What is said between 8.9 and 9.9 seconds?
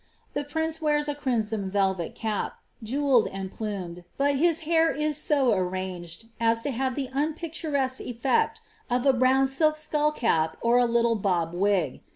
a brown silk